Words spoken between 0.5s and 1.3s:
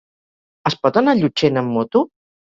Es pot anar a